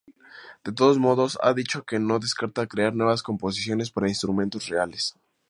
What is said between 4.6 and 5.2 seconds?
reales.